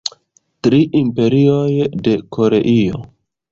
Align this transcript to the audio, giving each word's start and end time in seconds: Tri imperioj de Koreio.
Tri 0.67 0.79
imperioj 1.01 1.69
de 2.09 2.17
Koreio. 2.39 3.07